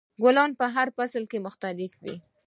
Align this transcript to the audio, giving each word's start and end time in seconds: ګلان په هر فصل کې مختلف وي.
ګلان 0.23 0.51
په 0.59 0.65
هر 0.75 0.87
فصل 0.97 1.23
کې 1.31 1.39
مختلف 1.45 1.91
وي. 2.03 2.15